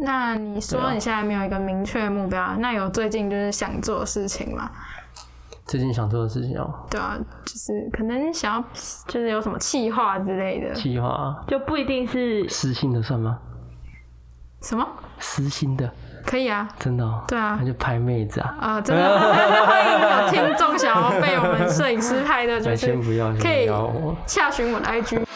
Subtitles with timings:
[0.00, 4.70] 那你说你现在没有一个明确的目标，啊那有最近就是想做的事情吗？
[5.66, 8.64] 最近想做的事情哦，对啊，就是可能想要
[9.06, 10.72] 就是有什么计划之类的。
[10.74, 13.38] 计划就不一定是私信的算吗？
[14.62, 14.86] 什么？
[15.18, 15.90] 私心的，
[16.24, 17.22] 可以啊，真的哦。
[17.28, 18.56] 对啊那就拍妹子啊。
[18.60, 19.18] 啊、真的
[19.66, 24.16] 欢迎有听众想要被我们摄影师拍的， 就先不要，可以先不要我。
[24.26, 25.27] 洽询我的 IG。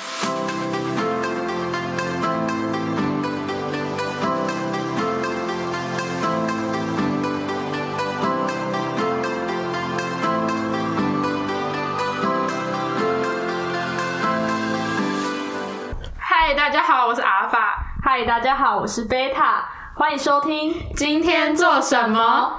[18.23, 19.65] 嗨，大家好，我是贝塔，
[19.97, 20.73] 欢迎收听。
[20.95, 22.53] 今天做什么？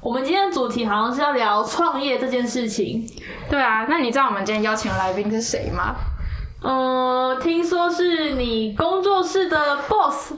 [0.00, 3.06] 我们今天的主题好像是要聊创业这件事情。
[3.48, 5.94] 对啊，那你知道我们今天邀请的来宾是谁吗？
[6.60, 10.32] 嗯，听说是你工作室的 boss。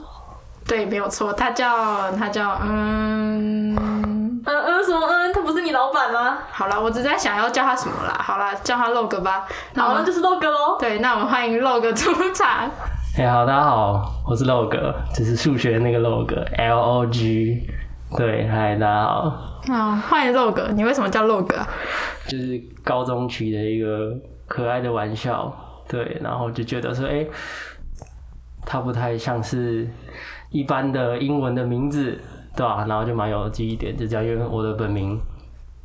[0.67, 5.33] 对，没有错，他叫他叫嗯，嗯嗯，什么嗯？
[5.33, 6.37] 他不是你老板吗？
[6.51, 8.15] 好了，我只在想要叫他什么啦。
[8.23, 9.47] 好啦，叫他 log 吧。
[9.73, 10.77] 那我好，那们就是 log 喽。
[10.77, 12.69] 对，那我们欢迎 log 出场。
[13.19, 14.69] 哎、好，大家好，我是 log，
[15.13, 17.67] 就是数学的那个 log，L O G。
[18.15, 19.29] 对，嗨，大家好，
[19.67, 20.71] 好，欢迎 log。
[20.71, 21.67] 你为什么叫 log 啊？
[22.29, 24.17] 就是高中取的一个
[24.47, 25.53] 可爱的玩笑，
[25.89, 27.27] 对，然后就觉得说，哎、
[28.65, 29.85] 它不太像是
[30.49, 32.17] 一般的英文的名字，
[32.55, 35.19] 对吧、然后就蛮有记忆点，就这样，因为我的本名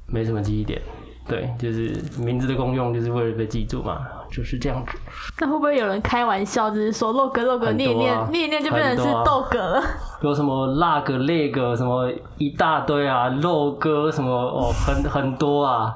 [0.06, 0.80] 没什么记忆点，
[1.26, 4.98] 对，就是名字的功用就是为了被记住嘛，就是这样子。
[5.38, 9.82] 那会不会有人开玩笑，就是说 log log 很多啊念一念念一念就变成是很多啊 dog 了？
[10.22, 15.94] 有什么那个那个什么一大堆啊，肉哥什么哦，很很多啊，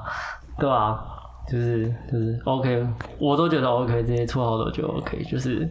[0.57, 1.03] 对吧、
[1.51, 2.87] 就是就是 OK，
[3.17, 5.67] 我都觉得 OK，这些绰号都就 OK，就是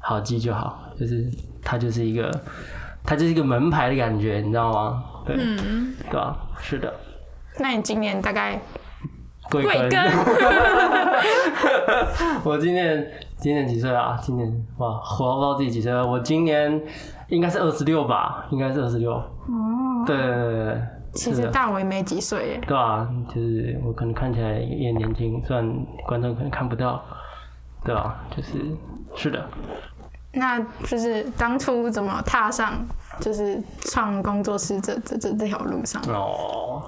[0.00, 1.24] 好记就好，就是
[1.62, 2.30] 它就是一个
[3.04, 5.04] 它就是一个门牌的感觉，你知道吗？
[5.26, 6.92] 对，嗯，对吧、是的，
[7.58, 8.60] 那你今年大概
[9.62, 10.24] 贵庚？
[10.24, 10.50] 贵庚？
[12.44, 14.18] 我今年今年几岁啊？
[14.20, 16.06] 今年哇，活不知道自己几岁了。
[16.06, 16.82] 我今年
[17.28, 19.12] 应该是二十六吧，应该是二十六。
[19.12, 20.82] 哦，对对对对对，
[21.14, 22.60] 其实大我也没几岁耶。
[22.66, 27.02] 对啊，就是我可能看起来也年轻，虽然观众可能看不到，
[27.84, 28.58] 对吧、就是
[29.14, 29.46] 是的，
[30.32, 32.72] 那就是当初怎么踏上
[33.20, 36.02] 就是创工作室这这这这条路上？
[36.08, 36.82] 哦，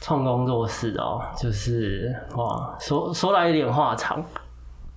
[0.00, 4.24] 创工作室哦，就是哇，说说来有点话长，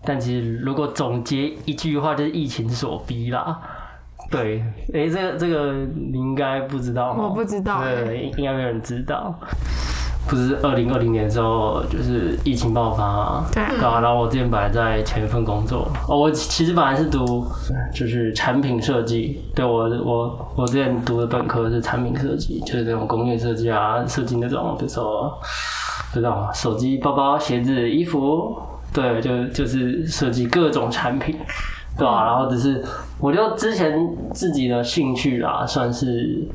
[0.03, 3.61] 但其实如果总结一句话，就是疫情所逼啦。
[4.31, 4.63] 对，
[4.93, 9.37] 诶，这个这个你应该不知道哦，我不知道欸对，应该没有人知道。
[10.27, 13.63] 不是二零二零年的时候，就是疫情爆发啊，对。
[13.77, 17.45] 对啊，然后我之前本来在前一份工作，哦，我其实本来是读
[17.93, 25.37] 就是产品设计，对我我我之前读的本科是产品设计，就是那种工业设计啊，设计那种比如说
[26.13, 28.57] 这种手机、包包、鞋子、衣服，
[28.93, 31.35] 对，就就是设计各种产品，
[31.97, 32.83] 对吧、然后只是
[33.19, 36.47] 我就之前自己的兴趣啦，算是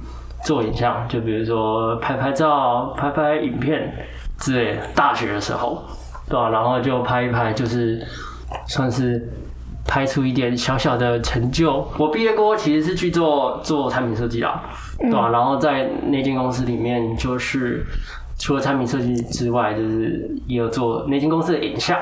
[0.44, 3.92] 做影像，就比如说拍拍照、拍拍影片
[4.38, 4.86] 之类的。
[4.94, 5.82] 大学的时候，
[6.28, 8.04] 对吧、然后就拍一拍，就是
[8.66, 9.28] 算是
[9.86, 11.86] 拍出一点小小的成就。
[11.98, 14.62] 我毕业过后其实是去做做产品设计啦，
[14.98, 17.84] 对吧、然后在那间公司里面，就是
[18.38, 21.98] 除了产品设计之外，就是也有做那间公司的影像。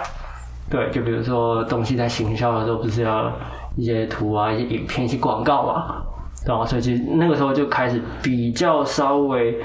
[0.69, 3.33] 对，就比如说东西在行销的时候，不是要
[3.77, 6.03] 一些图啊、一些影片、一些广告嘛，
[6.47, 6.65] 对啊？
[6.65, 9.61] 所以其实那个时候就开始比较稍微，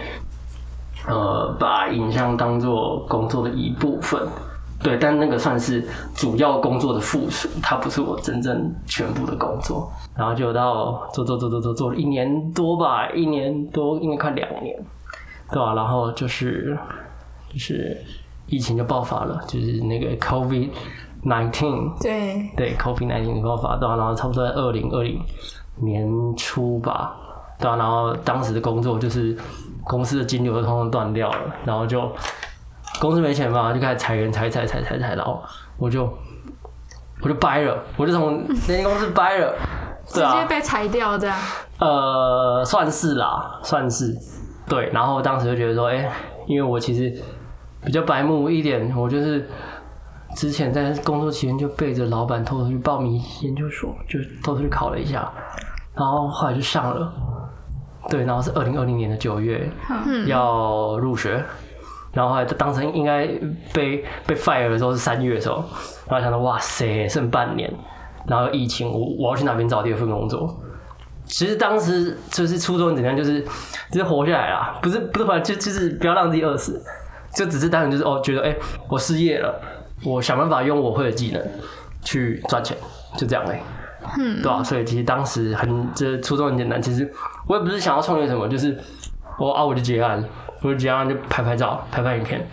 [1.08, 4.20] 呃，把影像当做工作的一部分。
[4.84, 9.88] 对，但那个算是主要工作的附属，它不是我真正全部的工作。
[10.18, 14.76] 然后就到做做做做做做了一年多吧，一年多应该快两年，
[15.52, 16.76] 对吧、然后就是
[17.54, 17.96] 就是
[18.48, 20.70] 疫情就爆发了，就是那个 COVID
[21.26, 25.22] nineteen，对，对 COVID nineteen 的爆发，对、啊，然后差不多在二零二零
[25.82, 27.16] 年初吧，
[27.60, 29.36] 对啊，然后当时的工作就是
[29.84, 32.10] 公司的金流都通通断掉了，然后就
[33.00, 35.42] 公司没钱嘛，就开始裁员，裁裁裁裁裁，然后
[35.78, 36.12] 我就
[37.22, 39.56] 我就掰了，我就从那间公司掰了，
[40.06, 41.38] 直对啊接，被裁掉这样。
[41.80, 44.16] 呃，算是啦，算是
[44.68, 44.90] 对。
[44.90, 46.12] 然后当时就觉得说，哎、
[46.46, 47.12] 因为我其实
[47.84, 49.48] 比较白目一点，我就是
[50.36, 55.32] 之前在工作期间就背着老板偷偷去报名研究所，就偷偷去考了一下，
[55.96, 57.14] 然后后来就上了。
[58.10, 59.70] 对，然后是二零二零年的九月
[60.26, 61.44] 要入学，
[62.12, 63.28] 然后后来当成应该
[63.72, 65.64] 被被 fire 的时候是三月的时候，
[66.08, 67.72] 然后想到哇塞，剩半年，
[68.26, 70.60] 然后疫情，我我要去哪边找第二份工作？
[71.26, 73.40] 其实当时就是初衷怎样，就是
[73.92, 76.84] 就是活下来啦，不是不是活下来，就就是不要让自己饿死，
[77.36, 78.56] 就只是单纯就是哦，觉得哎、
[78.90, 79.62] 我失业了，
[80.04, 81.42] 我想办法用我会的技能
[82.02, 82.76] 去赚钱，
[83.16, 83.62] 就这样哎、
[84.18, 87.10] 嗯，对啊，所以其实当时很这初衷很简单，其实
[87.48, 88.78] 我也不是想要创业什么，就是
[89.38, 90.24] 我啊我就结案，
[90.62, 92.46] 我就结案就拍拍照，拍拍影片，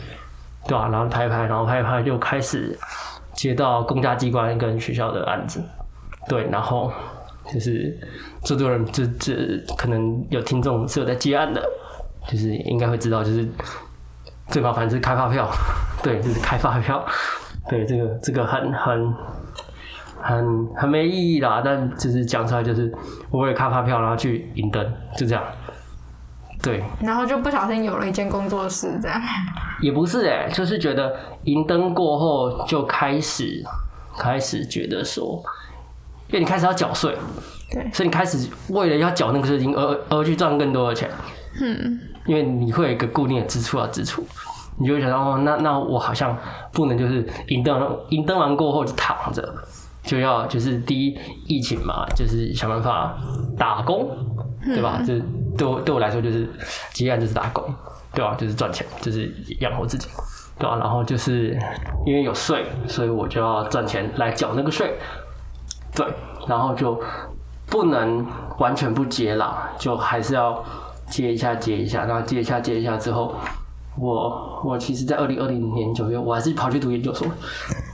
[0.67, 2.79] 对吧、然后拍拍，然后拍拍就开始
[3.33, 5.63] 接到公家机关跟学校的案子，
[6.29, 6.93] 对，然后
[7.53, 7.99] 就是
[8.43, 9.35] 这多人这这
[9.77, 11.63] 可能有听众是有在接案的，
[12.29, 13.49] 就是应该会知道，就是
[14.49, 15.49] 最麻烦是开发票，
[16.03, 17.05] 对，就是开发票，
[17.69, 19.15] 对，这个这个很很
[20.23, 22.93] 很很没意义啦，但就是讲出来就是
[23.31, 24.85] 我为了开发票然后去银灯，
[25.17, 25.45] 就这样，
[26.63, 29.21] 对，然后就不小心有了一间工作室，这样。
[29.81, 33.63] 也不是哎、就是觉得银灯过后就开始
[34.19, 35.41] 开始觉得说，
[36.29, 37.17] 因为你开始要缴税，
[37.71, 37.89] 对。
[37.93, 41.09] 所以你开始为了要缴那个税金而而去赚更多的钱，
[41.61, 44.27] 嗯，因为你会有一个固定的支出要支出，
[44.81, 46.37] 你就会想到哦，那那我好像
[46.73, 49.55] 不能就是银灯银灯完过后就躺着，
[50.09, 53.15] 就要就是第一疫情嘛，就是想办法
[53.59, 54.09] 打工，
[54.65, 55.03] 对吧？
[55.07, 55.23] 就是
[55.55, 56.49] 对我对我来说就是
[56.95, 57.63] 接案就是打工，
[58.15, 58.35] 对吧？
[58.35, 60.09] 就是赚钱，就是养活自己，
[60.59, 60.79] 对吧？
[60.79, 61.59] 然后就是
[62.07, 64.95] 因为有税，所以我就要赚钱来缴那个税，
[65.95, 66.07] 对，
[66.49, 66.99] 然后就
[67.67, 68.27] 不能
[68.59, 70.65] 完全不接啦，就还是要
[71.11, 73.35] 接一下接一下，然后接一下接一下之后，
[73.99, 77.29] 我我其实，在二零二零年九月，我还是跑去读研究所，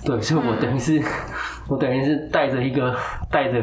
[0.04, 1.02] 对，所以我等于是、
[1.68, 2.94] 我等于是带着一个
[3.30, 3.62] 带着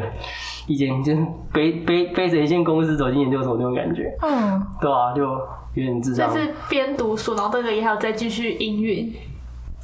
[0.66, 9.06] 一间就是背背背着一间公司走进研究所那种感觉，嗯，对啊，就有点智障，就是边读书，然后这个也还有再继续音乐。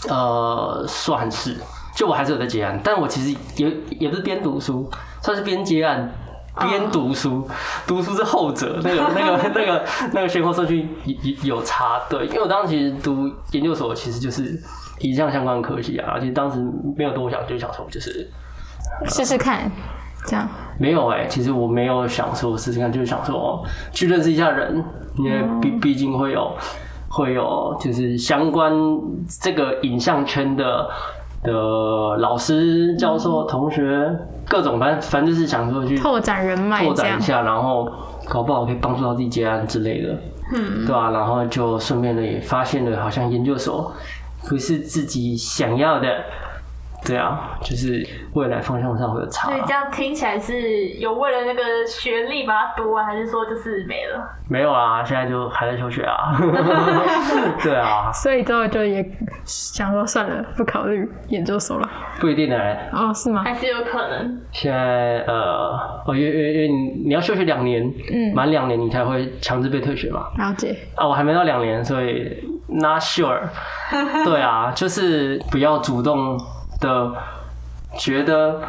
[0.08, 1.56] 呃，算是，
[1.96, 4.88] 就我还是有在接案，但我其实也也不是边读书，
[5.20, 6.08] 算是边接案
[6.60, 7.44] 边读书，
[7.84, 14.56] 读书是后者，那个那个那个那个先后顺序有有差，对，因为我当时其实读研究所其实就是
[15.00, 16.58] 影像相关科系啊，其实当时
[16.96, 18.28] 没有多想，就想说就是
[19.06, 19.70] 试试看，
[20.26, 20.48] 这样。
[20.78, 24.84] 没有哎、其实我没有想说试试看，就是想说哦去认识一下人，
[25.16, 26.52] 因为毕毕竟会有
[27.08, 28.72] 会有就是相关
[29.40, 30.88] 这个影像圈的
[31.42, 31.52] 的
[32.18, 34.08] 老师、教授、同学
[34.48, 37.20] 各种，反正反正就是想说去拓展人脉拓展一。
[37.20, 37.90] 下，然后
[38.28, 40.16] 搞不好可以帮助到自己接案之类的，
[40.54, 43.92] 嗯，对啊，然后就顺便的也发现了，好像研究所
[44.48, 46.24] 不是自己想要的，
[47.08, 54.22] 对啊，就是未来方向上会有差所以，这样听起来是有为了那个学历把它读完，还是说就是没了？
[54.48, 56.36] 没有啊，现在就还在休学啊，
[57.62, 59.04] 对啊，所以之后就也
[59.44, 61.88] 想说算了，不考虑研究所了。
[62.20, 63.42] 不一定哎、哦，是吗？
[63.44, 64.40] 还是有可能？
[64.52, 66.76] 现在呃，哦，因为因为因为你
[67.08, 67.82] 你要休学两年，
[68.12, 70.76] 嗯满两年你才会强制被退学嘛，了解。
[70.94, 72.36] 啊，我还没到两年，所以
[72.68, 73.40] not sure。
[74.24, 76.38] 对啊，就是不要主动
[76.80, 77.12] 的
[77.98, 78.60] 觉得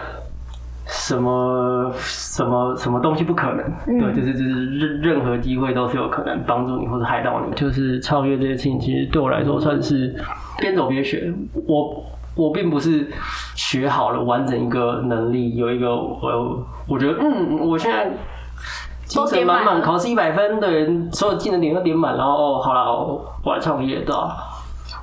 [0.86, 7.56] 什么什么什么东西不可能，对，就是就是任任何机会都是有可能帮助你或者害到你。
[7.56, 10.16] 就是超越这些事情，其实对我来说算是
[10.58, 11.34] 边走边学。
[11.68, 12.04] 我
[12.36, 13.08] 我并不是
[13.56, 18.12] 学好了完整一个能力，有一个我我觉得嗯，我现在。
[19.06, 22.96] 精神满满，考试一百分的人，所有技能点都点满，然后哦，好了，
[23.44, 24.38] 我来创业，对吧？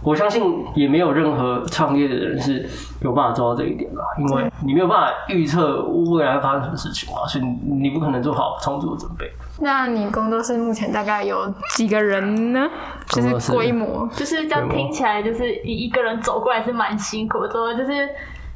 [0.07, 2.65] 我相信也没有任何创业的人是
[3.01, 9.29] 有办法做到这一点吧，因为你没有办法预测未来会发生什么事情嘛，所以你你不可能做好充足的准备。
[9.59, 12.69] 那你工作室目前大概有几个人呢？
[13.09, 14.09] 就是规模。
[14.15, 17.49] 就是这样听起来，就是一一个人走过来是蛮辛苦的。
[17.77, 18.09] 就是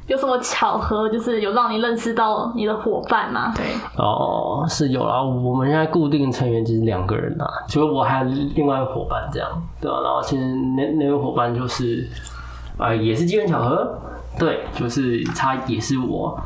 [0.07, 3.53] 有什么巧合，就是有让你认识到你的伙伴吗？
[3.55, 3.65] 对，
[3.95, 10.43] 哦，是有啦，我们现在固定成员就是两个人啊，除了我还有另外一个伙伴这样，对啊，然后其实
[10.75, 12.05] 那那位伙伴就是，
[12.77, 13.99] 啊、也是机缘巧合，
[14.37, 16.37] 对，就是他也是我，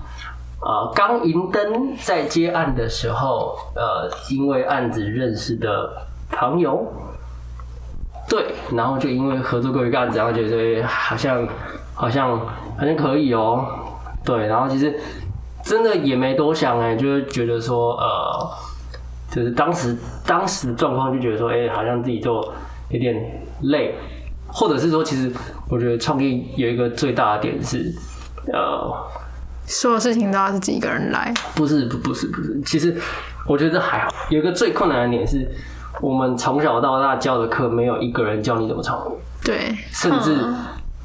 [0.62, 5.90] 呃，刚银灯在接案的时候，呃，因为案子认识的
[6.30, 6.86] 朋友，
[8.30, 11.48] 对，然后就因为合作过一个案子，然后觉得好像
[11.96, 13.66] 好像好像可以哦，
[14.24, 14.94] 对，然后其实
[15.64, 18.50] 真的也没多想哎、就是觉得说呃，
[19.32, 22.36] 就是当时当时的状况就觉得说，哎、好像自己就
[22.90, 23.16] 有点
[23.64, 23.96] 累，
[24.48, 25.32] 或者是说，其实
[25.70, 27.92] 我觉得创业有一个最大的点是，
[28.54, 28.94] 呃，
[29.66, 31.34] 所有事情都要自己一个人来。
[31.56, 32.96] 不是不不是不是，其实
[33.48, 34.10] 我觉得这还好。
[34.30, 35.50] 有一个最困难的点是，
[36.02, 40.38] 我们从小到大教的课没有一个人教你怎么创业，对，甚至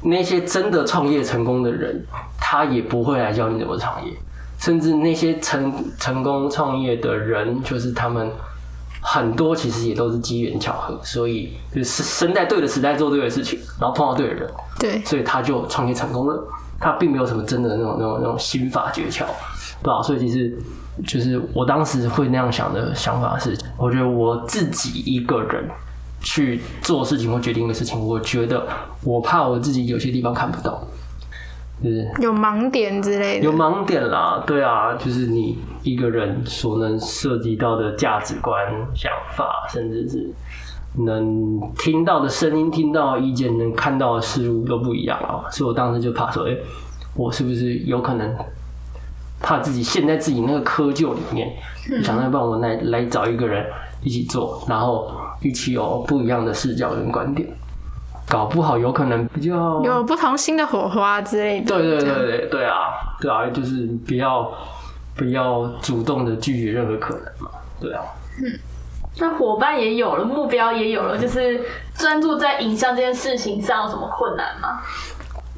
[0.03, 2.03] 那些真的创业成功的人，
[2.39, 4.11] 他也不会来教你怎么创业。
[4.59, 8.29] 甚至那些成成功创业的人，就是他们
[9.01, 16.47] 很多其实也都是机缘巧合，所以就是生在对的时代做对的事情，然后碰到对的人，对，所以他就创业成功了。
[16.79, 19.23] 他并没有什么真的那种那种那种心法诀窍，
[19.83, 20.57] 对吧、所以其实
[21.05, 25.69] 就是我当时会那样想的想法是，我觉得我自己一个人
[26.21, 28.65] 去做事情或决定的事情，我觉得
[29.03, 30.81] 我怕我自己有些地方看不到，
[31.83, 33.45] 就是有盲点之类的。
[33.45, 38.55] 有盲点啦，对啊，就是你一个人所能涉及到的价值观、
[38.93, 40.29] 想法，甚至是
[41.05, 45.49] 能听到的声音、听到的意见、能看到的事物都不一样啊。
[45.49, 46.55] 所以我当时就怕说，哎、
[47.15, 48.35] 我是不是有可能
[49.41, 51.49] 怕自己陷在自己那个窠臼里面，
[51.89, 53.65] 就想要帮我来来找一个人
[54.03, 57.47] 一起做，然后一起有不一样的视角跟观点，
[58.27, 61.75] 搞不好有可能比较有不同新的火花之类的。
[61.75, 62.75] 对对对对对啊，
[63.19, 64.51] 对啊，就是不要
[65.15, 68.03] 不要主动的拒绝任何可能嘛，对啊。
[68.41, 68.59] 嗯
[69.19, 71.59] 那伙伴也有了，目标也有了，就是
[71.93, 74.79] 专注在影像这件事情上有什么困难吗？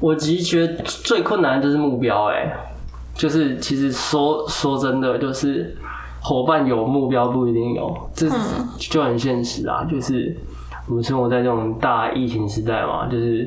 [0.00, 2.52] 我其实觉得最困难的就是目标、哎，
[3.14, 5.74] 就是其实说说真的，就是
[6.24, 8.26] 伙伴有目标不一定有，这
[8.78, 9.84] 就很现实啊。
[9.84, 10.34] 就是
[10.88, 13.46] 我们生活在这种大疫情时代嘛，就是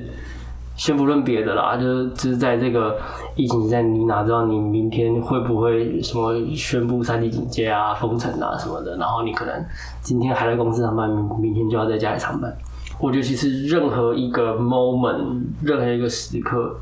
[0.75, 2.95] 先不论别的啦，就是就是在这个
[3.35, 9.65] 疫情时代，你哪知道你明天会不会什么宣布三级警戒啊、封城啊什么的，然后你可能
[10.03, 12.55] 今天还在公司上班，明明天就要在家里上班。
[12.99, 16.75] 我觉得其实任何一个 moment，任何一个时刻，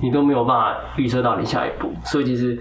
[0.00, 2.58] 你都没有办法预测到你下一步，所以其实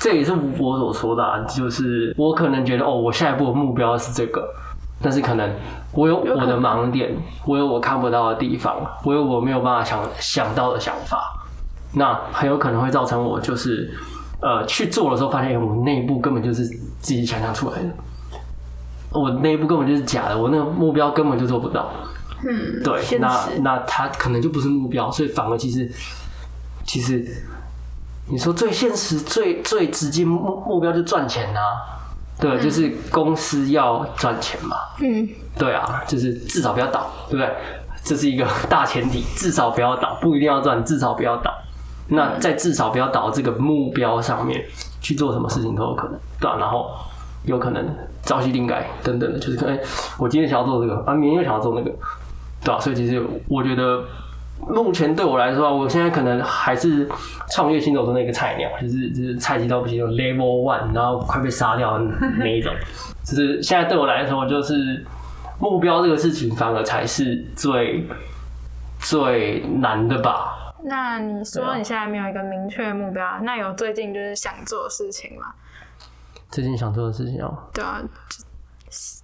[0.00, 4.46] 这也是我所说的、啊，就是我可能觉得哦，我下一步的目标是这个，
[5.00, 5.50] 但是可能
[5.92, 11.32] 我有我的盲点，我有我看不到的地方，我有我没有办法想想到的想法，
[11.94, 13.90] 那很有可能会造成我就是
[14.40, 17.88] 呃去做的时候，发现我那一步根本就是自己想象出来的。
[19.12, 21.90] 我那一步根本就是假的，我那个目标根本就做不到。
[22.46, 25.90] 嗯，对，那那他可能就不是目标，所以反而其实
[26.84, 27.24] 其实
[28.28, 31.60] 你说最现实、最最直接目目标就赚钱呐、
[32.40, 37.54] 对，就是公司要赚钱嘛，嗯，对啊，就是至少不要倒，对不对？
[38.02, 41.52] 这是一个大前提， 至少不要倒，不一定要赚，至少不要倒。
[42.08, 44.64] 那在至少不要倒这个目标上面
[45.00, 46.90] 去做什么事情都有可能，对吧、然后
[47.44, 47.84] 有可能
[48.22, 49.76] 朝夕定改等等的，就是可能
[50.18, 51.90] 我今天想要做这个，啊，明天又想要做那个，
[52.62, 54.04] 对吧、所以其实我觉得
[54.58, 57.08] 目前对我来说啊，我现在可能还是
[57.50, 62.04] 创业新手中的一个菜鸟，就是就是菜鸡到不行 level one，然后快被杀掉的
[62.38, 62.72] 那一种。
[63.24, 65.04] 就是现在对我来说，就是
[65.60, 68.06] 目标这个事情反而才是最
[68.98, 70.74] 最难的吧。
[70.84, 75.46] 那你说你现在没有一个明确的目标，那有最近就是想做的事情吗？
[76.50, 78.00] 最近想做的事情哦，对啊，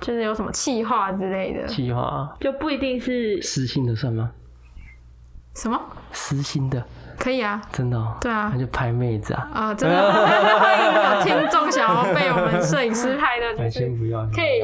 [0.00, 1.66] 就就是有什么气划之类的？
[1.66, 4.30] 计划就不一定是私信的算吗？
[5.54, 5.78] 什么？
[6.12, 6.82] 私心的，
[7.18, 8.16] 可以啊，真的、哦？
[8.20, 9.48] 对啊那就拍妹子啊。
[9.54, 14.62] 呃，真的欢迎 有听众想要被我们摄影师拍的，就是不要，可以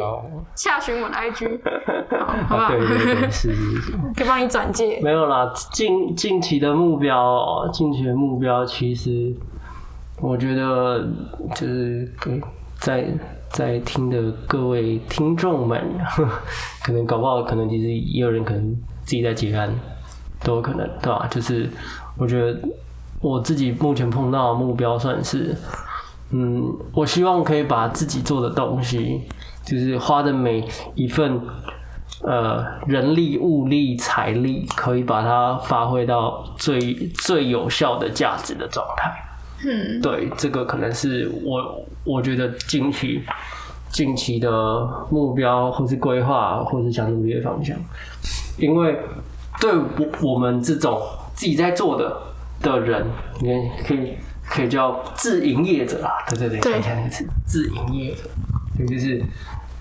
[0.54, 1.60] 下询我的 IG，
[2.18, 2.64] 好 好不好？
[2.64, 3.92] 啊，对对对，是是是。
[4.16, 4.98] 可以帮你转介。
[5.02, 9.34] 没有啦，近近期的目标哦，近期的目标其实
[10.20, 11.06] 我觉得
[11.54, 12.40] 就是给
[12.78, 13.06] 在
[13.50, 15.82] 在听的各位听众们，
[16.82, 19.72] 可能搞不好可能其实也有人可能自己在结案，
[20.48, 21.28] 都有可能，对吧？
[21.30, 21.68] 就是
[22.16, 22.58] 我觉得
[23.20, 25.54] 我自己目前碰到的目标算是，
[26.30, 29.20] 嗯，我希望可以把自己做的东西，
[29.66, 31.38] 就是花的每一份
[32.22, 39.12] 呃人力、物力、财力，可以把它发挥到最最有效的价值的状态。
[39.66, 43.22] 嗯，对，这个可能是我我觉得近期
[43.90, 44.50] 近期的
[45.10, 47.76] 目标，或是规划，或是想努力的方向。
[48.56, 48.98] 因为
[49.60, 51.00] 对我我们这种
[51.34, 52.16] 自己在做的
[52.60, 53.06] 的人，
[53.40, 56.72] 你可以可以叫自营业者啊，对对对，对。
[56.72, 58.22] 想起来那个词，自营业者，
[58.76, 59.22] 对，就是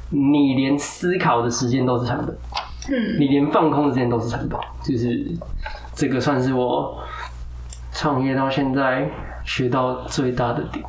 [0.09, 2.37] 你连思考的时间都是成本。
[2.89, 5.29] 嗯，你连放空的时间都是成本，就是
[5.93, 6.97] 这个算是我
[7.91, 9.09] 创业到现在
[9.43, 10.83] 学到最大的点。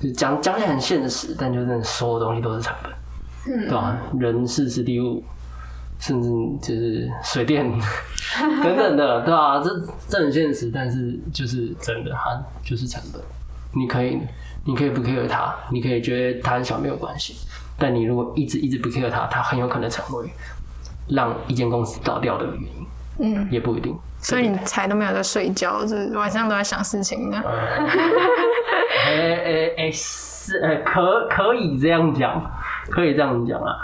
[0.00, 2.92] 就讲讲起来很现实，但就真的所有东西都是成本，
[3.54, 3.68] 嗯。
[3.68, 5.22] 对吧、人事、实地物，
[6.04, 6.28] 甚至
[6.60, 7.64] 就是水电
[8.62, 9.70] 等等的，对吧、这
[10.06, 13.22] 这很现实，但是就是真的，它就是成本。
[13.72, 14.20] 你可以，
[14.66, 17.34] 你可以不 care 它，你可以觉得它很小没有关系，
[17.78, 20.28] 但你如果一直一直不 care 它，它很有可能成为
[21.08, 22.86] 让一间公司倒掉的原因，
[23.36, 23.96] 嗯，也不一定。
[24.18, 27.40] 所以你才都没有在睡觉，就是晚上都在想事情呢。
[29.06, 29.10] 哎
[29.44, 32.42] 哎哎是哎可可以这样讲，
[32.90, 33.74] 可以这样讲啊，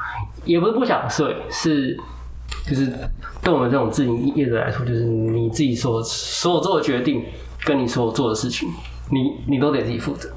[0.44, 1.96] 也不是不想睡，是
[2.68, 2.92] 就是
[3.42, 7.24] 对我们这种自营业者来说，就是你自己所所有做的决定，
[7.64, 8.68] 跟你所有做的事情，
[9.10, 10.30] 你你都得自己负责，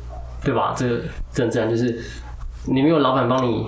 [0.44, 0.74] 对吧？
[0.76, 2.02] 这个这自然就是
[2.66, 3.66] 你没有老板帮你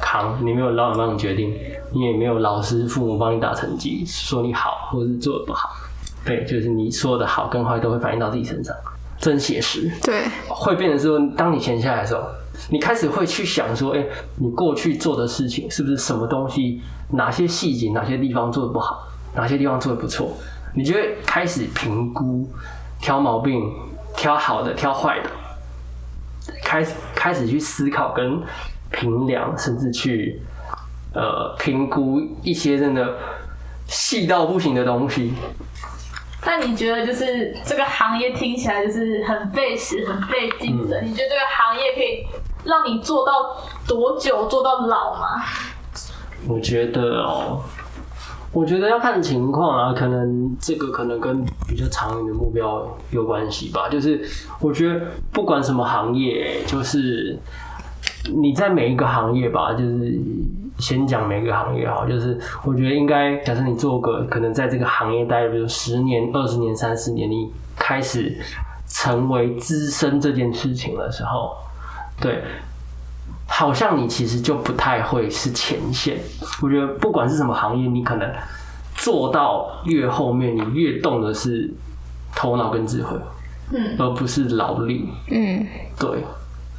[0.00, 1.54] 扛，你没有老板帮你决定，
[1.92, 5.70] 你也没有老师父母帮你打成绩，说你好或者是做的不好，
[6.24, 8.74] 对，就是你说的好跟坏都会反映到自己身上，
[9.18, 9.90] 真写实。
[10.02, 12.22] 对，会变成说，当你闲下来的时候，
[12.70, 14.04] 你开始会去想说，哎、
[14.36, 20.32] 你过去做的事情是不是什么东西，哪些细节，哪些地方做的不好，哪些地方做的不错，
[20.74, 22.48] 你就会开始评估，
[23.00, 23.60] 挑毛病，
[24.16, 25.30] 挑好的，挑坏的，
[26.64, 28.40] 开始开始去思考跟
[28.90, 30.40] 评量，甚至去
[31.14, 33.16] 呃评估一些真的
[33.86, 35.32] 细到不行的东西。
[36.44, 41.00] 那你觉得就是这个行业听起来就是很费时、很费劲的？
[41.00, 42.26] 嗯你觉得这个行业可以
[42.64, 43.32] 让你做到
[43.86, 44.46] 多久？
[44.46, 45.42] 做到老吗？
[46.48, 47.60] 我觉得哦，
[48.52, 53.88] 我觉得要看情况啊，可能这个可能跟比较长远的目标有关系吧。
[53.88, 54.20] 就是
[54.60, 55.00] 我觉得
[55.32, 57.38] 不管什么行业，就是
[58.34, 60.18] 你在每一个行业吧，就是
[60.78, 68.36] 先讲每个行业好，就是我觉得应该假设你做个可能在这个行业待比如十年、二十年、三十年，你开始
[68.88, 71.54] 成为资深这件事情的时候，
[72.20, 72.42] 对，
[73.46, 76.18] 好像你其实就不太会是前线。
[76.62, 78.30] 我觉得不管是什么行业，你可能
[78.94, 81.72] 做到越后面，你越动的是
[82.34, 83.16] 头脑跟智慧，
[83.72, 85.08] 嗯，而不是劳力。
[85.30, 85.66] 嗯，
[85.98, 86.24] 对，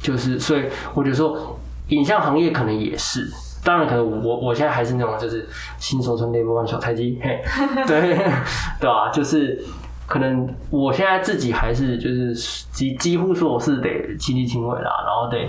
[0.00, 0.64] 就是所以
[0.94, 3.30] 我觉得说，影像行业可能也是。
[3.62, 5.48] 当然，可能我我现在还是那种就是
[5.78, 7.42] 新手村 level one 小菜鸡，嘿，
[7.86, 8.14] 对
[8.78, 9.64] 对啊，就是
[10.06, 12.34] 可能我现在自己还是就是
[12.72, 15.48] 几几乎说我是得亲力亲为啦，然后得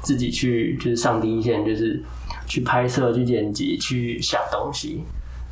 [0.00, 2.02] 自己去就是上第一线，就是
[2.46, 5.02] 去拍摄、去剪辑、去想东西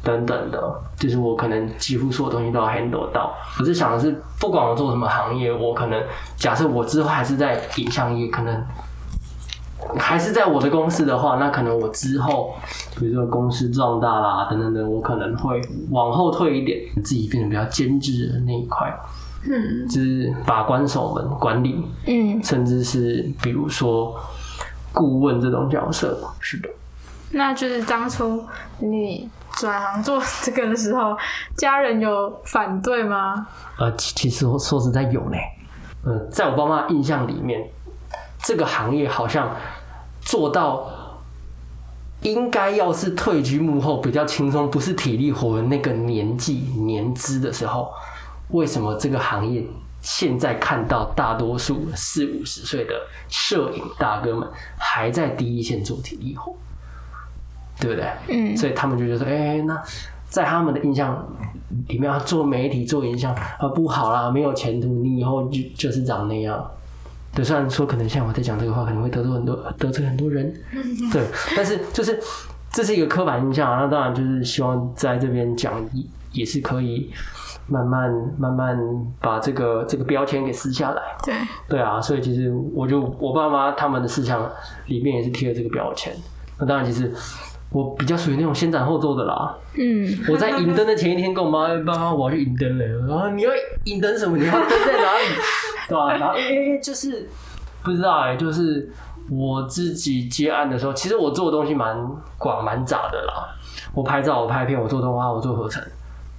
[0.02, 3.34] 等等的，就是我可能几乎所有东西都要 handle 到。
[3.58, 6.00] 我是想的是，不管我做什么行业，我可能
[6.36, 8.64] 假设我之后还是在影像业，可能
[9.98, 12.54] 还是在我的公司的话，那可能我之后，
[12.98, 18.92] 比如说公司壮大啦，等等等，我可能会往后退一点，自己变得比较兼职的那一块，
[19.48, 24.14] 嗯，就是把关守门管理，嗯，甚至是比如说
[24.92, 26.18] 顾问这种角色。
[26.40, 26.68] 是的，
[27.32, 28.42] 那就是当初
[28.78, 31.16] 你转行做这个的时候，
[31.56, 33.46] 家人有反对吗？
[33.78, 35.36] 呃，其其实说说实在有呢，
[36.04, 37.60] 呃，在我爸妈印象里面，
[38.44, 39.56] 这个行业好像
[40.20, 40.86] 做到
[42.20, 47.90] 应该要是退居幕后比较轻松，不是体力活的那个年纪年资的时候，
[48.50, 49.62] 为什么这个行业
[50.00, 52.94] 现在看到大多数四五十岁的
[53.28, 56.54] 摄影大哥们还在第一线做体力活，
[57.80, 58.10] 对不对？
[58.28, 59.82] 嗯所以他们就觉得说，哎、那
[60.28, 61.26] 在他们的印象
[61.88, 66.70] 里面，啊做媒体做影像啊不好啦，没有前途，你以后就就是长那样。
[67.34, 70.52] 对，虽然说可能像我在讲这个话，可能会得罪很多得罪很多人，
[71.12, 71.22] 对，
[71.56, 72.18] 但是就是
[72.72, 73.80] 这是一个刻板印象啊。
[73.80, 77.10] 那当然就是希望在这边讲也也是可以
[77.66, 78.78] 慢慢慢慢
[79.20, 81.02] 把这个这个标签给撕下来。
[81.24, 81.34] 对，
[81.68, 84.48] 对啊，所以其实我就我爸妈他们的思想
[84.86, 86.14] 里面也是贴了这个标签。
[86.58, 87.12] 那当然，其实
[87.70, 89.56] 我比较属于那种先斩后奏的啦。
[89.76, 93.50] 嗯，我在引灯的前一天跟我妈爸妈我要去引灯了，然后你要
[93.84, 94.36] 引灯什么？
[94.38, 95.24] 你要灯在哪里？
[95.88, 97.28] 对啊、然后诶、就是
[97.82, 98.90] 不知道哎、就是
[99.30, 101.96] 我自己接案的时候，其实我做的东西蛮
[102.38, 103.48] 广蛮杂的啦。
[103.92, 105.82] 我拍照，我拍片，我做动画，我做合成，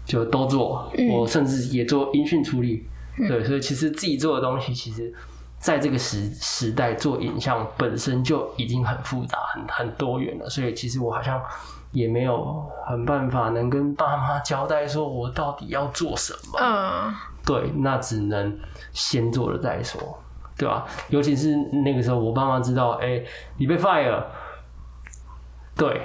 [0.06, 0.92] 就都做。
[1.10, 2.86] 我甚至也做音讯处理。
[3.30, 5.14] 对，所以其实自己做的东西，其实
[5.58, 10.50] 在这个时时代做影像本身就已经很复杂、很很多元了。
[10.50, 11.42] 所以其实我好像
[11.92, 16.60] 也没有很办法能跟爸妈交代说我到底要做什么。
[16.62, 17.14] 嗯，
[17.46, 18.58] 对，那只能
[18.92, 20.18] 先做了再说，
[20.58, 20.84] 对吧？
[21.10, 23.24] 尤其是那个时候，我爸妈知道，哎、
[23.58, 24.24] 你被 fire，
[25.76, 26.02] 对，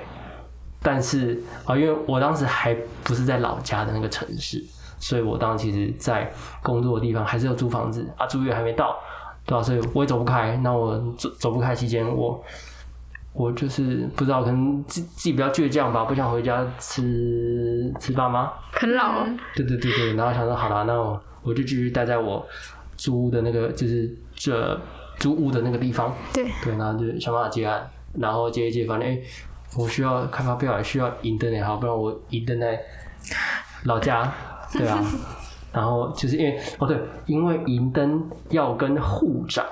[0.83, 4.63] 但是啊、因为我当时还不是在老家的那个城市，
[4.99, 6.31] 所以我当时其实在
[6.63, 8.97] 工作的地方还是有租房子啊，租约还没到，
[9.47, 9.63] 对吧？
[9.63, 10.57] 所以我也走不开。
[10.59, 12.43] 那我走走不开期间，我
[13.33, 18.53] 我就是不知道，可能自自己比较倔强吧，不想回家吃吃爸妈。
[18.73, 19.25] 啃老，
[19.55, 22.47] 对对对对，然后想说好了，那我我就继续待在我
[22.97, 24.79] 租屋的那个，就是这
[25.19, 29.19] 租屋的那个地方，对，对，然后就想办法接案，然后接一接，反正哎、
[29.77, 32.81] 我需要开发票，也需要银灯也好，不然我银灯在
[33.85, 34.33] 老家，
[34.73, 35.03] 对啊，
[35.73, 39.65] 然后就是因为哦对，因为银灯要跟户长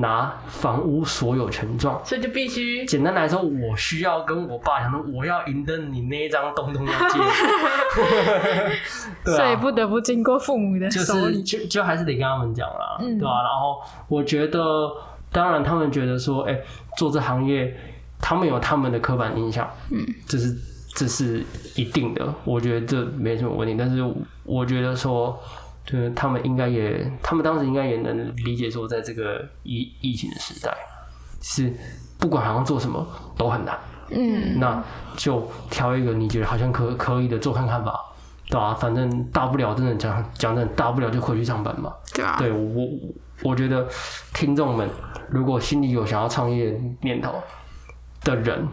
[0.00, 2.00] 拿房屋所有权状。
[2.04, 7.18] 所以就必须简单来说，我需要跟我爸讲说，我要赢得，你那一张东东要借。
[9.24, 11.42] 对所以啊，不得不经过父母的就是手里。
[11.42, 14.90] 就就还是得跟他们讲啦，嗯对吧、然后我觉得，
[15.32, 16.58] 当然他们觉得说，哎、
[16.96, 17.74] 做这行业，
[18.20, 20.56] 他们有他们的刻板印象，嗯，这是
[20.94, 21.44] 这是
[21.76, 23.74] 一定的，我觉得这没什么问题。
[23.78, 24.02] 但是
[24.44, 25.38] 我觉得说，
[25.90, 30.72] 就是他们应该也，他们当时应该也能理解说，在这个疫疫情的时代，
[31.42, 31.72] 是
[32.18, 33.04] 不管好像做什么
[33.36, 33.76] 都很难。
[34.10, 34.82] 嗯，那
[35.16, 37.94] 就挑一个你觉得好像可可以的做看看吧，
[38.48, 41.92] 对吧、反正大不了真的讲讲真的，大不了就回去上班嘛。
[42.12, 42.86] 对啊，对我，
[43.42, 43.86] 我觉得
[44.34, 44.88] 听众们
[45.28, 47.34] 如果心里有想要创业念头
[48.22, 48.66] 的人，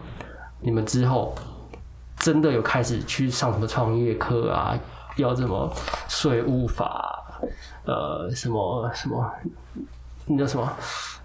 [0.60, 1.34] 你们之后
[2.18, 4.76] 真的有开始去上什么创业课啊，
[5.22, 5.70] 要什么
[6.08, 7.22] 税务法，
[7.84, 9.24] 呃，什么什么，
[10.26, 10.68] 那叫什么？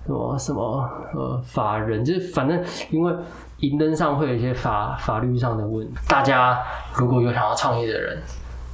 [0.06, 3.14] 什么什么呃法人，就是反正因为
[3.60, 6.60] 银灯上会有一些法法律上的问，大家
[6.98, 8.22] 如果有想要创业的人，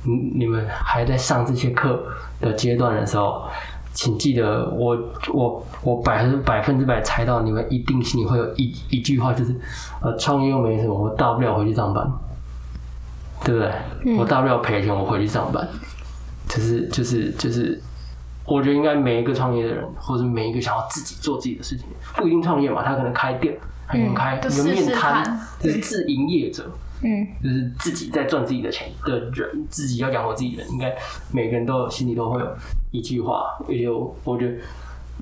[0.04, 2.04] 你你们还在上这些课
[2.42, 3.44] 的阶段的时候，
[3.94, 4.98] 请记得我
[5.32, 9.56] 我我百分百分之百猜到你们一定心里会有一一句话，就是
[10.02, 12.12] 呃创业又没什么，我大不了回去上班，
[13.44, 14.16] 对不对？
[14.18, 15.68] 我大不了赔钱，我回去上班，
[16.48, 17.82] 就是就是就是。
[18.52, 23.56] 我觉得应该每一个创业的人，或者每一个想要自己做自己的事情，不一定创业嘛，他可能开店，
[23.88, 26.68] 他可能开一个面摊，就是自营业者，
[27.04, 30.92] 嗯，就是自己在赚自己的钱的人，自己要养活自己的人，应该
[31.32, 32.48] 每个人都有心里都会有
[32.90, 34.56] 一句话，也有我觉得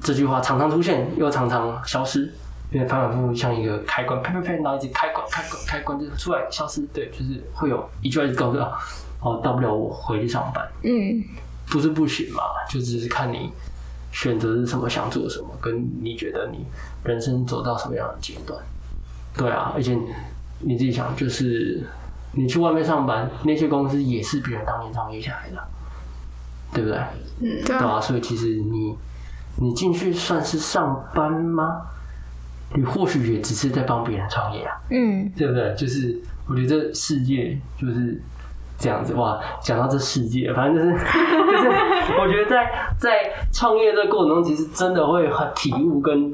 [0.02, 2.32] 这句话常常出现，又常常消失，
[2.72, 8.78] 因为反反复复像一个开关，啪啪啪，然后一直开关开关开关，就出来消失，对，就是会有一句话一直告诉啊，
[9.22, 11.24] 哦，大不了我回去上班，嗯，
[11.70, 13.52] 不是不行嘛，就只是看你
[14.12, 16.66] 选择是什么，想做什么，跟你觉得你
[17.04, 18.60] 人生走到什么样的阶段。
[19.36, 19.98] 对啊，而且
[20.60, 21.82] 你自己想，就是
[22.34, 25.64] 你去外面上班，那些公司也是别人当年创业下来的，
[26.74, 26.98] 对不对？
[27.40, 28.98] 嗯对啊，啊，所以其实你
[29.58, 31.82] 你进去算是上班吗？
[32.76, 34.76] 你或许也只是在帮别人创业啊。
[34.90, 35.74] 嗯，对不对？
[35.76, 38.22] 就是我觉得这世界就是
[38.78, 39.40] 这样子哇。
[39.62, 41.70] 讲到这世界，反正就是 就是，
[42.20, 43.12] 我觉得在在
[43.52, 46.34] 创业的过程中，其实真的会很体悟跟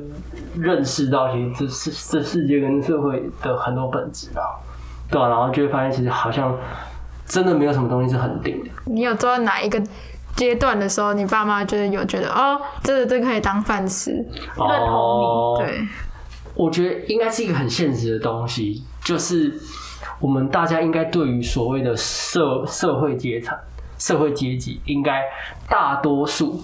[0.60, 4.44] 认识到，其实这世这世界跟社会的很多本质啊，
[5.10, 6.56] 对啊，然后就会发现，其实好像
[7.26, 8.70] 真的没有什么东西是很定的。
[8.86, 9.82] 你有做到哪一个
[10.36, 15.82] 阶段的时候，你爸妈就是有觉得哦，这个这可以当饭吃，认同你哦对，
[16.56, 19.54] 我觉得应该是一个很现实的东西，就是
[20.20, 23.58] 我们大家应该对于所谓的社社会阶层、
[23.98, 25.22] 社会阶级，应该
[25.68, 26.62] 大多数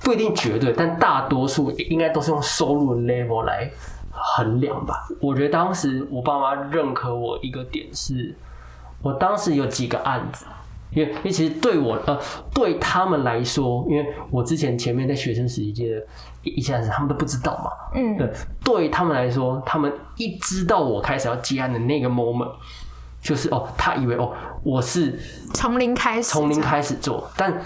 [0.00, 3.70] 不一定绝对，但大多数应该都是用收入 level 来
[4.10, 5.06] 衡量吧。
[5.20, 8.34] 我觉得当时我爸妈认可我一个点是，
[9.02, 10.46] 我当时有几个案子。
[10.94, 12.18] 因为，因为其实对我呃，
[12.54, 16.06] 对他们来说，因为我之前前面在学生时期接的
[16.42, 18.30] 一一些案子，他们都不知道嘛，嗯，对，
[18.62, 22.52] 对他们来说，他们一知道我开始要接案的那个 moment，
[23.20, 25.18] 就是哦，他以为哦，我是
[25.52, 27.60] 从零开始，从零开始做，但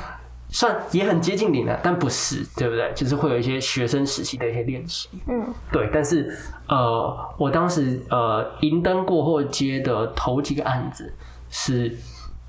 [0.51, 2.91] 算也很接近零了，但不是，对不对？
[2.95, 5.91] 就是会有一些学生时期的一些练习，嗯，对。
[5.93, 6.35] 但是
[6.69, 11.13] 呃，我当时呃银灯过后接的头几个案子
[11.51, 11.95] 是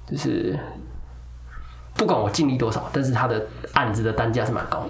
[0.10, 0.58] 就是
[1.96, 4.90] 不管我尽力多少，但是他的案子的单价是蛮高的。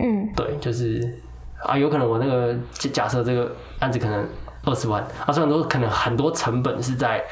[0.00, 1.20] 嗯，对，就是
[1.62, 4.26] 啊，有可能我那个假假设这个案子可能
[4.64, 7.22] 二十万，啊，虽然说可能很多成本是在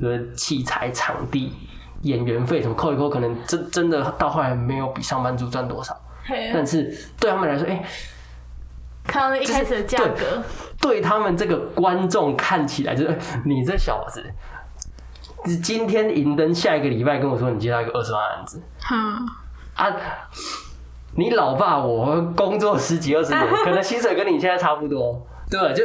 [0.00, 1.52] 呃器材、场地、
[2.02, 6.84] 演员费什么扣一扣，可能真真的到后来没有比上班族赚多少，嘿但是
[7.20, 7.84] 对他们来说，哎、
[9.04, 10.42] 看到那一开始的价格，
[10.80, 14.24] 对他们这个观众看起来就是哎你这小子。
[15.62, 18.96] 今天银灯，下一个礼拜跟我说你接到一个二十万案子，好，
[19.74, 19.96] 啊，
[21.16, 25.72] 你老爸我工作十几二十年， 可能薪水跟你现在差不多，对吧？
[25.72, 25.84] 就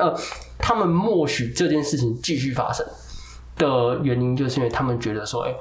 [0.00, 0.12] 呃，
[0.58, 2.84] 他们默许这件事情继续发生
[3.56, 5.54] 的原因，就是因为他们觉得说，哎、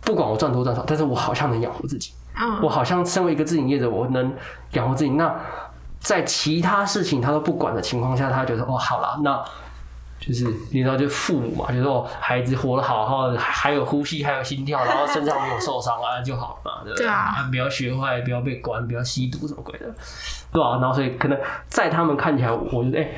[0.00, 4.34] 不管我赚多赚少，但是我好像能养活自己，嗯我嗯，好像身为一个自营业者，我能
[4.72, 5.10] 养活自己。
[5.10, 5.34] 那
[6.00, 9.42] 在其他事情他都不管的情况下，他觉得哦，好了，那
[10.26, 19.86] 就是你知道，就父母嘛，就说哦，孩子活得好好的，还还有呼吸，还有心跳，然后身上没有受伤 啊就好了嘛，对不对啊不要学坏，不要被关，不要吸毒什么鬼的，
[20.52, 23.08] 对吧、然后所以可能在他们看起来，我觉得哎。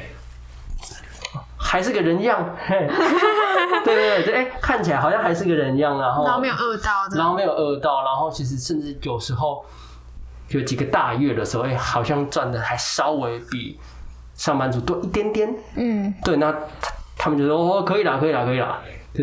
[1.61, 2.89] 还是个人样，嘿
[3.85, 9.63] 对对对，哎、看起来好像还是个人样，然后然后没有饿到，然后没有饿到，然后其实甚至有时候
[10.49, 13.79] 有几个大月的时候，哎、好像赚的还稍微比
[14.35, 15.55] 上班族多一点点。
[15.75, 16.55] 嗯，对，那
[17.19, 18.81] 他他们就说哦，可以啦，可以啦，可以啦。
[19.13, 19.23] 就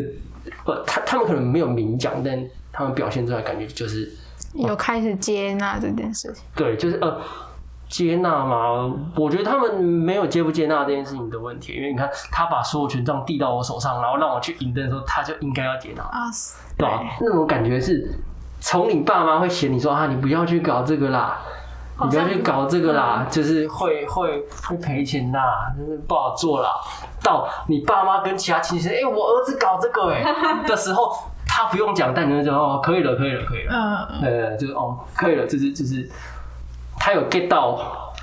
[0.63, 4.11] 不，他他们可能没有明讲，但他们表现出来感觉就是
[4.53, 6.43] 有开始接纳这件事情。
[6.55, 7.19] 对，就是呃。
[7.87, 16.01] 接纳嘛，我觉得他们没有接不接纳这件事情的问题，因为你看他把所有权杖递到我手上，然后让我去赢的时候，他就应该要接纳。
[16.01, 16.25] 啊，
[16.75, 18.11] 对吧、那种感觉是
[18.59, 21.39] 从你爸妈会嫌你说啊，你不要去搞这个啦，
[22.01, 26.69] 你不要去搞这个啦，就是会会会赔钱啦，就是不好做啦。
[27.23, 30.23] 到你爸妈跟其他亲戚说，哎、我儿子搞这个哎、
[30.67, 34.07] 的时候，他不用讲，但你就说哦，可以了，可以了，可以了。
[34.21, 36.09] 嗯，呃，就是哦，可以了，就是就是
[36.99, 37.79] 他有 get 到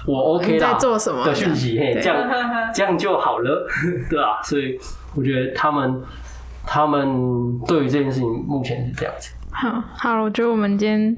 [0.07, 1.25] 我 OK 你啦在做什么？
[1.25, 2.31] 的讯息，嘿，这样
[2.75, 3.67] 这样就好了，
[4.11, 4.79] 对吧、所以
[5.15, 6.03] 我觉得他们
[6.67, 11.17] 他们对于这件事情目前是这样子，好，好了，我觉得我们今天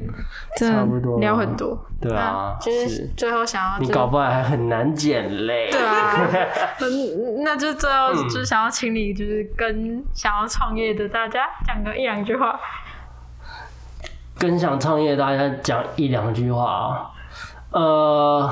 [0.57, 1.79] 真差不多的聊很多。
[2.01, 6.29] 对啊，就是最后想要、就是，你搞不好还很难剪嘞，对啊，
[6.81, 12.59] 嗯，那就最后嗯就想要请你，就是跟想要创业的大家讲个一两句话。
[14.37, 17.11] 跟想创业大家讲一两句话啊，
[17.71, 18.51] 呃。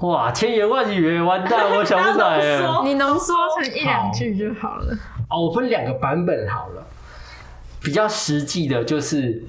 [0.00, 2.38] 哇，千言万语，完蛋，我想不起来
[2.84, 4.94] 你浓缩成一两句就好了。
[5.30, 6.84] 哦，我分两个版本好了。
[7.82, 9.44] 比较实际的就是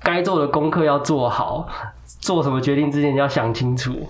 [0.00, 1.68] 该做的功课要做好，
[2.20, 4.08] 做什么决定之前要想清楚。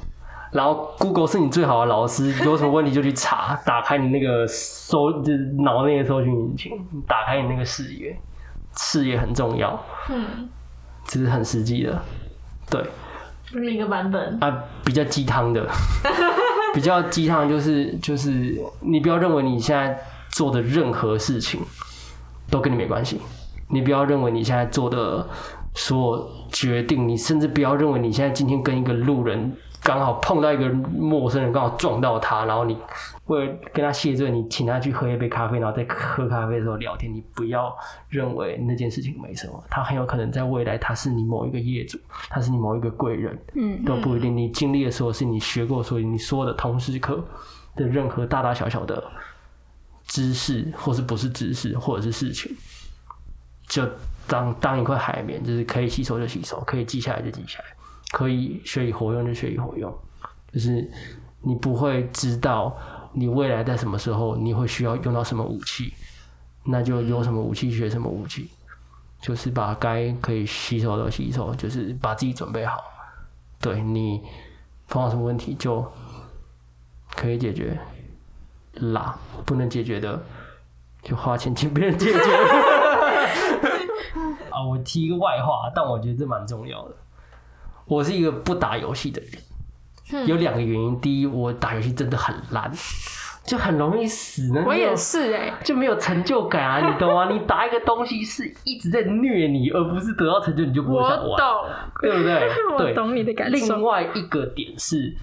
[0.53, 6.73] 然后 Google 是你最好的老师，有什么问题就去查，打开你那个搜就是脑内的搜寻引擎，
[7.07, 8.19] 打开你那个视野，
[8.77, 10.49] 视野很重要，嗯，
[11.05, 12.03] 这是很实际的。
[12.71, 12.83] 对。
[13.53, 15.65] 另一个版本，啊，比较鸡汤的，
[16.75, 19.97] 比较鸡汤就是就是你不要认为你现在
[20.31, 21.61] 做的任何事情
[22.51, 23.21] 都跟你没关系，
[23.69, 25.27] 你不要认为你现在做的
[25.75, 32.77] 所有决定，你甚至不要认为你现在今天跟一个路人刚好碰到一个陌生人，刚好撞到他，然后你
[33.27, 37.73] 为了跟他谢罪，你请他去喝一杯咖啡，然后在喝咖啡的时候聊天，你不要
[38.09, 41.99] 认为那件事情没什么，他很有可能在未来他是你某一个业主，
[42.31, 44.37] 他是你某一个贵人，嗯，都不一定。
[44.37, 47.23] 你经历的所有事，你学过所有你所有的通识课
[47.75, 49.03] 的任何大大小小的
[50.07, 52.55] 知识，或是不是知识，或者是事情，
[53.69, 53.89] 就
[54.27, 57.65] 当当一块海绵，就是可以吸收就吸收，可以记下来就记下来，
[58.13, 59.93] 可以学以活用就学以活用。
[60.53, 60.91] 就是
[61.43, 62.77] 你不会知道
[63.13, 65.93] 你未来在什么时候你会需要用到什么武器，
[66.65, 68.49] 那就有什么武器学什么武器，
[69.21, 72.83] 就是把该可以吸收的吸收，就是把自己准备好。
[73.61, 74.23] 对你
[74.89, 75.85] 碰到什么问题就
[77.17, 77.79] 可以解决
[78.93, 80.21] 啦，不能解决的
[81.03, 82.19] 就花钱请别人解决。
[84.51, 86.95] 啊，我提一个外话，但我觉得这蛮重要的。
[87.87, 89.23] 我是一个不打游戏的
[90.11, 91.01] 人，有两个原因。
[91.01, 92.73] 第一，我打游戏真的很烂，
[93.45, 94.51] 就很容易死。
[94.55, 97.29] 那我也是哎、就没有成就感啊，你懂吗？
[97.33, 101.39] 你打一个东西是一直在虐你，而不是得到成就你就不会我想玩。
[101.39, 101.65] 懂，
[102.01, 102.49] 对不对？
[102.73, 105.15] 我 对，懂你的感受另外一个点是，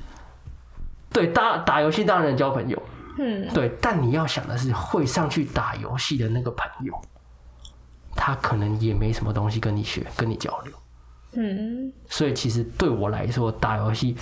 [1.11, 2.81] 对打打游戏当然能交朋友，
[3.17, 6.93] 嗯，对，但你要想的是，会上去打游戏的那个朋友，
[8.15, 10.73] 他可能也没什么东西跟你学，跟你交流。
[11.33, 14.15] 嗯，所以其实对我来说，打游戏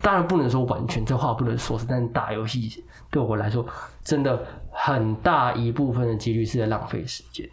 [0.00, 3.66] 当然不能说完全，这话不能说是，但是打游戏对我来说，
[4.02, 7.48] 真的很大一部分的几率是在浪费时间。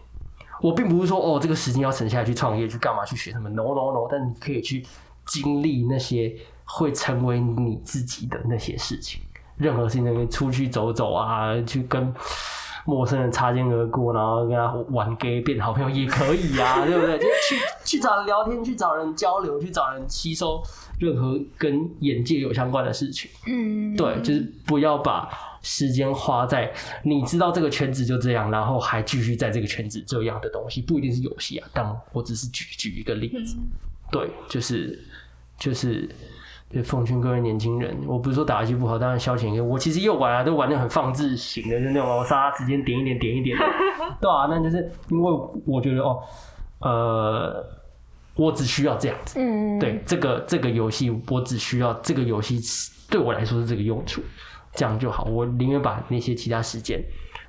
[0.62, 4.86] 我并不是说哦，这个时间要省下来去创业，去干嘛去学什么，no no no，但你可以去
[5.26, 9.22] 经历那些会成为你自己的那些事情。
[9.62, 12.14] 任何事情，可以出去走走啊，去跟
[12.84, 17.20] 陌生人擦肩而过，然后跟他玩 gay 变好朋友也可以啊， 对不对？
[17.20, 20.64] 就去去找人聊天，去找人交流，去找人吸收
[21.00, 23.30] 任何跟眼界有相关的事情。
[23.46, 25.30] 嗯，对，就是不要把
[25.62, 33.56] 时间花在你知道这个圈子就这样，然后还继续在这个圈子这样的东西，不一定是游戏啊，但我只是举举一个例子。
[34.12, 35.00] 对，就是
[35.60, 36.10] 就是。
[36.74, 39.64] 就奉劝各位年轻人，我不是说打游戏不好，当然消遣一个。
[39.64, 43.64] 我其实又玩啊，都玩的很放置型的，就那种我杀时间点一点点一点的，
[44.22, 44.48] 对啊。
[44.50, 45.32] 那就是因为
[45.66, 46.20] 我觉得哦，
[46.80, 47.66] 呃，
[48.36, 52.60] 我只需要这样子，嗯，对这个这个游戏，我只需要这个游戏
[53.10, 54.22] 对我来说是这个用处，
[54.74, 55.26] 这样就好。
[55.26, 57.04] 我宁愿把那些其他时间，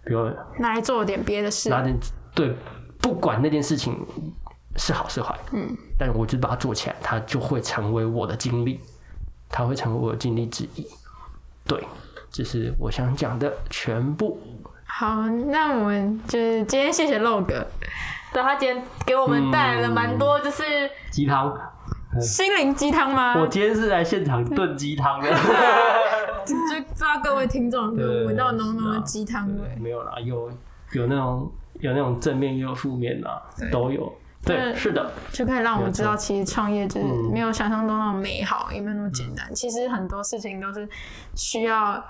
[0.05, 1.69] 比如拿来做点别的事。
[1.69, 1.97] 拿点
[2.35, 2.53] 对，
[3.01, 3.95] 不管那件事情
[4.77, 8.81] 是好是坏，嗯，但我就把它做起来，它就会成为我的经历，
[9.53, 10.85] 它会成为我的经历之一。
[11.65, 11.87] 对，
[12.31, 14.41] 这是我想讲的全部。
[14.85, 17.65] 好，那我们就是今天谢谢肉哥，
[18.33, 21.57] 对他今天给我们带来了蛮多，就是鸡汤，
[22.21, 23.39] 心灵鸡汤吗？
[23.39, 25.31] 我今天是来现场炖鸡汤的。
[26.45, 29.79] 就不知道各位听众有闻到浓浓的鸡汤味。
[29.81, 30.51] 没有啦，有
[30.91, 34.13] 有那种有那种正面也有负面啦，都有。
[34.45, 37.31] 对，是的，就可以让我们知道，其实创业就是嗯。
[37.33, 39.49] 没有想象中那么美好，也没有那么简单。
[39.55, 40.89] 其实很多事情都是
[41.37, 42.03] 需要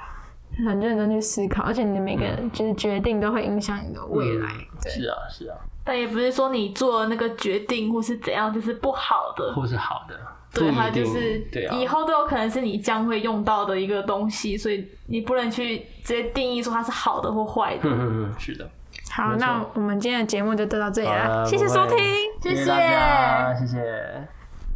[0.66, 4.50] 很认真去思考，而且你的每个就是决定都会影响你的未来。
[4.82, 10.18] 对，是啊，是啊，但也不是说你做那个决定或是怎样就是不好的，或是好的，
[10.54, 17.82] 对，它就是对啊，以后都有可能是你将会用到的一个东西，所以你不能去直接定义说它是好的或坏的。
[17.84, 18.68] 嗯嗯嗯，是的。
[19.14, 21.98] 好，那我们今天的节目就到这里了，谢谢收听。
[22.40, 24.41] 谢谢大家，谢谢。